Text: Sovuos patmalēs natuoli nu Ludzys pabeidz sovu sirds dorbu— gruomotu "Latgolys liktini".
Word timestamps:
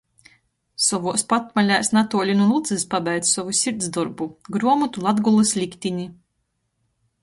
Sovuos 0.85 1.23
patmalēs 1.33 1.91
natuoli 1.97 2.35
nu 2.41 2.49
Ludzys 2.53 2.87
pabeidz 2.95 3.37
sovu 3.37 3.57
sirds 3.61 3.95
dorbu— 4.01 4.33
gruomotu 4.59 5.09
"Latgolys 5.09 5.57
liktini". 5.65 6.13